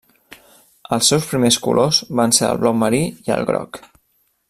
[0.95, 3.83] Els seus primers colors van ser el blau marí i el groc.